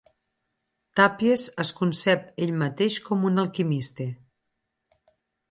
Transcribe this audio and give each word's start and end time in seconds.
Tàpies 0.99 1.43
es 1.63 1.71
concep 1.81 2.25
ell 2.47 2.55
mateix 2.63 2.99
com 3.11 3.29
un 3.31 3.43
alquimista. 3.45 4.09